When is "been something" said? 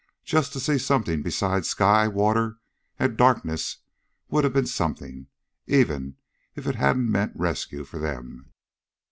4.53-5.27